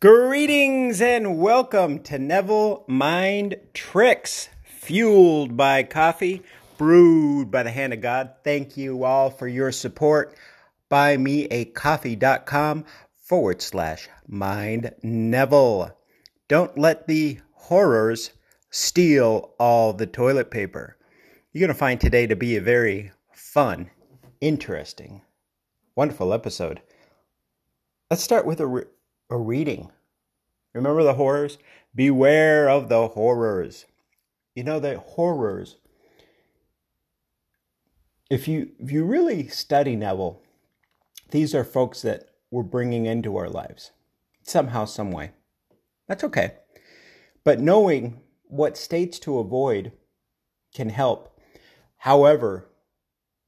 [0.00, 6.42] Greetings and welcome to Neville Mind Tricks, fueled by coffee,
[6.78, 8.30] brewed by the hand of God.
[8.42, 10.34] Thank you all for your support.
[10.90, 15.94] Buymeacoffee.com forward slash mind Neville.
[16.48, 18.30] Don't let the horrors
[18.70, 20.96] steal all the toilet paper.
[21.52, 23.90] You're going to find today to be a very fun,
[24.40, 25.20] interesting,
[25.94, 26.80] wonderful episode.
[28.10, 28.84] Let's start with a, re-
[29.28, 29.92] a reading.
[30.74, 31.58] Remember the horrors?
[31.94, 33.86] Beware of the horrors.
[34.54, 35.76] You know the horrors.
[38.30, 40.40] If you if you really study Neville,
[41.30, 43.90] these are folks that we're bringing into our lives
[44.42, 45.30] somehow, some way.
[46.08, 46.54] That's okay.
[47.44, 49.92] But knowing what states to avoid
[50.74, 51.40] can help.
[51.98, 52.68] However,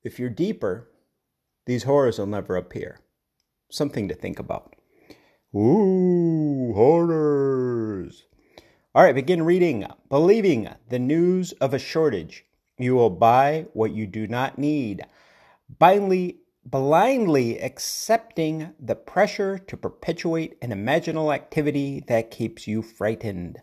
[0.04, 0.88] if you're deeper,
[1.66, 3.00] these horrors will never appear.
[3.70, 4.74] Something to think about.
[5.54, 6.21] Ooh.
[8.94, 9.86] All right, begin reading.
[10.10, 12.44] Believing the news of a shortage,
[12.76, 15.06] you will buy what you do not need.
[15.78, 23.62] Blindly, blindly accepting the pressure to perpetuate an imaginal activity that keeps you frightened.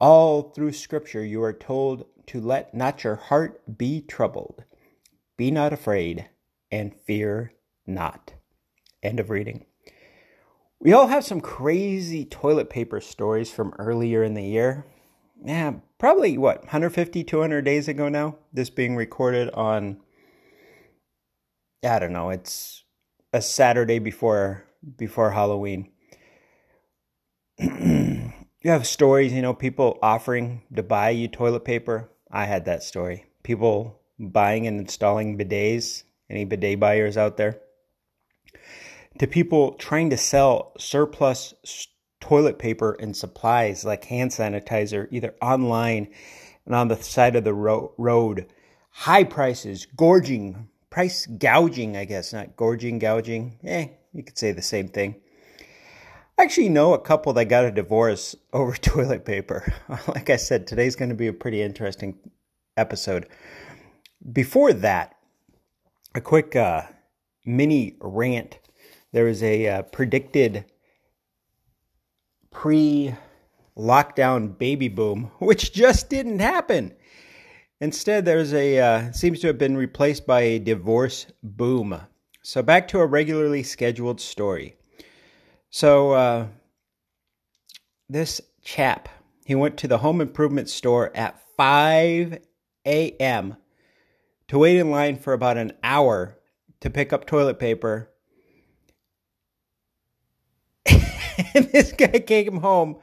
[0.00, 4.64] All through Scripture, you are told to let not your heart be troubled.
[5.36, 6.28] Be not afraid,
[6.72, 7.52] and fear
[7.86, 8.34] not.
[9.00, 9.66] End of reading.
[10.82, 14.86] We all have some crazy toilet paper stories from earlier in the year.
[15.44, 18.36] Yeah, probably what, 150, 200 days ago now?
[18.50, 19.98] This being recorded on,
[21.84, 22.84] I don't know, it's
[23.32, 24.64] a Saturday before
[24.96, 25.90] before Halloween.
[27.58, 28.32] you
[28.64, 32.10] have stories, you know, people offering to buy you toilet paper.
[32.30, 33.26] I had that story.
[33.42, 36.04] People buying and installing bidets.
[36.30, 37.60] Any bidet buyers out there?
[39.18, 41.54] To people trying to sell surplus
[42.20, 46.08] toilet paper and supplies like hand sanitizer either online
[46.66, 48.46] and on the side of the ro- road.
[48.90, 53.58] High prices, gorging, price gouging, I guess, not gorging, gouging.
[53.64, 55.16] Eh, you could say the same thing.
[56.38, 59.72] I actually know a couple that got a divorce over toilet paper.
[60.08, 62.18] like I said, today's going to be a pretty interesting
[62.76, 63.28] episode.
[64.32, 65.16] Before that,
[66.14, 66.82] a quick uh,
[67.44, 68.58] mini rant
[69.12, 70.64] there was a uh, predicted
[72.50, 73.14] pre
[73.76, 76.94] lockdown baby boom, which just didn't happen.
[77.80, 81.98] Instead, there's a uh, seems to have been replaced by a divorce boom.
[82.42, 84.76] So back to a regularly scheduled story.
[85.70, 86.46] So uh,
[88.08, 89.08] this chap,
[89.44, 92.38] he went to the home improvement store at 5
[92.86, 93.56] a.m.
[94.48, 96.38] to wait in line for about an hour
[96.80, 98.10] to pick up toilet paper
[101.54, 102.96] and this guy came home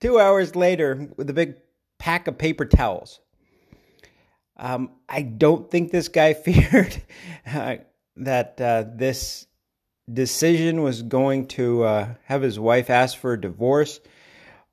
[0.00, 1.56] two hours later with a big
[1.98, 3.20] pack of paper towels.
[4.56, 7.02] Um, I don't think this guy feared
[7.46, 7.76] uh,
[8.16, 9.46] that uh, this
[10.12, 14.00] decision was going to uh, have his wife ask for a divorce,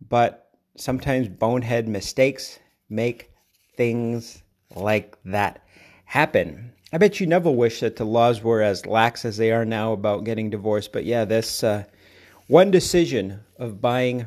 [0.08, 2.60] but sometimes bonehead mistakes
[2.90, 3.32] make
[3.76, 4.44] things
[4.76, 5.64] like that
[6.06, 6.74] happen.
[6.94, 9.94] I bet you never wish that the laws were as lax as they are now
[9.94, 11.86] about getting divorced, but yeah, this uh,
[12.52, 14.26] one decision of buying,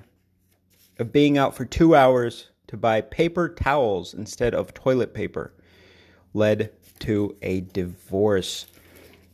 [0.99, 5.53] of being out for two hours to buy paper towels instead of toilet paper
[6.33, 8.65] led to a divorce.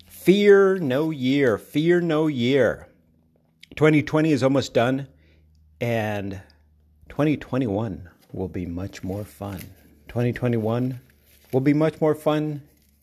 [0.09, 1.57] Fear no year.
[1.57, 2.89] Fear no year.
[3.77, 5.07] 2020 is almost done,
[5.81, 6.43] and
[7.11, 9.61] 2021 will be much more fun.
[10.09, 10.99] 2021
[11.53, 12.61] will be much more fun,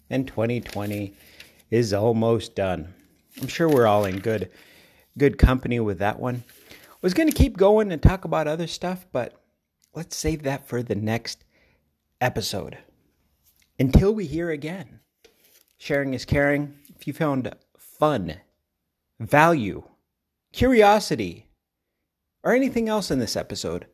[0.10, 1.14] and 2020
[1.72, 2.94] is almost done.
[3.42, 4.50] I'm sure we're all in good
[5.18, 6.44] good company with that one.
[7.02, 9.42] Was going to keep going and talk about other stuff, but
[9.94, 11.44] let's save that for the next
[12.20, 12.78] episode.
[13.80, 15.00] Until we hear again,
[15.78, 16.74] sharing is caring.
[16.96, 18.38] If you found fun,
[19.20, 19.84] value,
[20.52, 21.50] curiosity,
[22.44, 23.86] or anything else in this episode,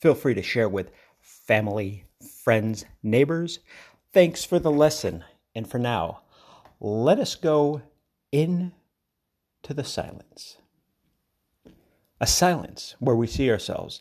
[0.00, 2.04] feel free to share with family,
[2.44, 3.60] friends, neighbors.
[4.12, 5.24] Thanks for the lesson.
[5.54, 6.22] And for now,
[6.80, 7.82] let us go
[8.30, 8.72] in
[9.62, 10.58] to the silence
[12.22, 14.00] a silence where we see ourselves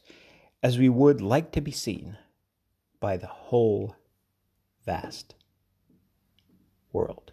[0.62, 2.16] as we would like to be seen
[3.00, 3.96] by the whole
[4.86, 5.34] vast
[6.94, 7.32] world.